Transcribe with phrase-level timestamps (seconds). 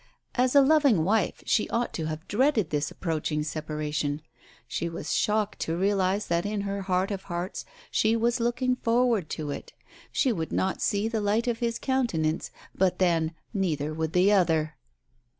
[0.33, 4.23] As a loving wife she ought to have dreaded this approaching separation;
[4.67, 9.29] she was shocked to realize that in her heart of hearts, she was looking forward
[9.29, 9.73] to it.
[10.11, 14.73] She would not see the light of his countenance, but then, neither would the other